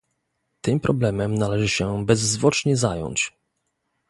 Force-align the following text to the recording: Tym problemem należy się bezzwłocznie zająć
Tym 0.61 0.79
problemem 0.79 1.35
należy 1.35 1.67
się 1.69 2.05
bezzwłocznie 2.05 2.77
zająć 2.77 3.31